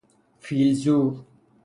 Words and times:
فیل 0.39 0.73
زور 0.73 1.23